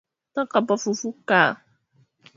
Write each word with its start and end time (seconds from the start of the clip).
Nitakapofufuka, 0.27 1.39